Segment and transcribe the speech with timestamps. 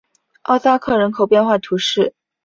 [0.41, 2.15] 奥萨克人口变化图示